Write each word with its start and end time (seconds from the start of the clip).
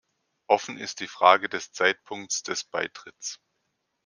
Offen 0.47 0.79
ist 0.79 0.99
die 0.99 1.07
Frage 1.07 1.47
des 1.47 1.73
Zeitpunkts 1.73 2.41
des 2.41 2.63
Beitritts. 2.63 3.39